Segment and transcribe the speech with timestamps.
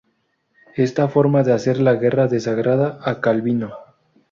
[0.77, 3.71] Esta forma de hacer la guerra desagrada a Calvino.